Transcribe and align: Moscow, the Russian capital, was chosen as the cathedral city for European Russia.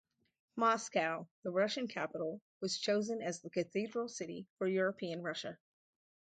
Moscow, 0.55 1.27
the 1.43 1.51
Russian 1.51 1.87
capital, 1.87 2.41
was 2.59 2.79
chosen 2.79 3.21
as 3.21 3.39
the 3.43 3.51
cathedral 3.51 4.09
city 4.09 4.47
for 4.57 4.65
European 4.65 5.21
Russia. 5.21 5.59